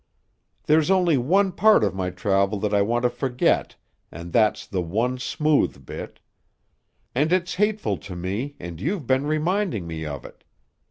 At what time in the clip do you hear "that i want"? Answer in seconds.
2.61-3.03